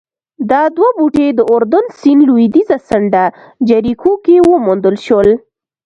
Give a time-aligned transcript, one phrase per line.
[0.51, 3.23] دا دوه بوټي د اردن سیند لوېدیځه څنډه
[3.67, 5.29] جریکو کې وموندل شول